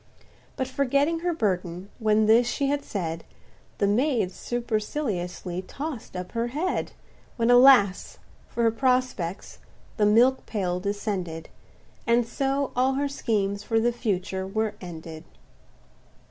But 0.55 0.67
forgetting 0.67 1.19
her 1.19 1.31
burden, 1.31 1.91
when 1.99 2.25
this 2.25 2.47
she 2.47 2.69
had 2.69 2.83
said, 2.83 3.23
The 3.77 3.85
maid 3.85 4.31
superciliously 4.31 5.61
toss'd 5.61 6.17
up 6.17 6.31
her 6.31 6.47
head 6.47 6.93
When 7.37 7.51
alas! 7.51 8.17
for 8.47 8.63
her 8.63 8.71
prospects—the 8.71 10.05
milk 10.07 10.47
pail 10.47 10.79
descended! 10.79 11.49
And 12.07 12.25
so 12.25 12.71
all 12.75 12.93
her 12.93 13.07
schemes 13.07 13.61
for 13.61 13.79
the 13.79 13.93
future 13.93 14.47
were 14.47 14.73
ended. 14.81 15.23